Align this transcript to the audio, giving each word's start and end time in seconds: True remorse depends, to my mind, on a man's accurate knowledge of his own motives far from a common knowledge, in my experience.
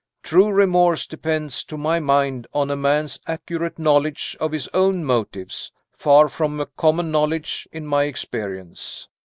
True 0.23 0.49
remorse 0.49 1.05
depends, 1.05 1.63
to 1.65 1.77
my 1.77 1.99
mind, 1.99 2.47
on 2.55 2.71
a 2.71 2.75
man's 2.75 3.19
accurate 3.27 3.77
knowledge 3.77 4.35
of 4.39 4.51
his 4.51 4.67
own 4.73 5.05
motives 5.05 5.71
far 5.95 6.27
from 6.27 6.59
a 6.59 6.65
common 6.65 7.11
knowledge, 7.11 7.67
in 7.71 7.85
my 7.85 8.05
experience. 8.05 9.07